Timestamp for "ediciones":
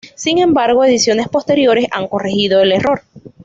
0.83-1.29